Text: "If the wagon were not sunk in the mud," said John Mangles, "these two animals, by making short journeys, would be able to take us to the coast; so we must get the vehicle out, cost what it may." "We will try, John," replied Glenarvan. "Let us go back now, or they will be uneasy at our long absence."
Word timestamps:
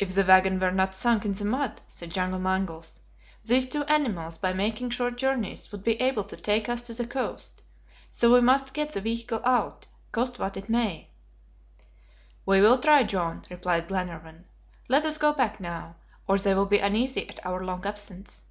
"If 0.00 0.12
the 0.12 0.24
wagon 0.24 0.58
were 0.58 0.72
not 0.72 0.92
sunk 0.92 1.24
in 1.24 1.32
the 1.32 1.44
mud," 1.44 1.80
said 1.86 2.10
John 2.10 2.42
Mangles, 2.42 2.98
"these 3.44 3.64
two 3.68 3.84
animals, 3.84 4.38
by 4.38 4.52
making 4.52 4.90
short 4.90 5.16
journeys, 5.16 5.70
would 5.70 5.84
be 5.84 6.00
able 6.02 6.24
to 6.24 6.36
take 6.36 6.68
us 6.68 6.82
to 6.82 6.94
the 6.94 7.06
coast; 7.06 7.62
so 8.10 8.32
we 8.34 8.40
must 8.40 8.72
get 8.74 8.90
the 8.90 9.00
vehicle 9.00 9.40
out, 9.44 9.86
cost 10.10 10.40
what 10.40 10.56
it 10.56 10.68
may." 10.68 11.10
"We 12.44 12.60
will 12.60 12.78
try, 12.80 13.04
John," 13.04 13.44
replied 13.48 13.86
Glenarvan. 13.86 14.46
"Let 14.88 15.04
us 15.04 15.16
go 15.16 15.32
back 15.32 15.60
now, 15.60 15.94
or 16.26 16.38
they 16.38 16.52
will 16.52 16.66
be 16.66 16.78
uneasy 16.80 17.28
at 17.28 17.38
our 17.46 17.64
long 17.64 17.86
absence." 17.86 18.42